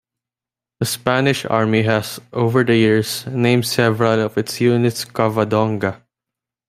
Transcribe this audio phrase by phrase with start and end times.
[0.79, 6.01] The Spanish Army has, over the years, named several of its units "Covadonga".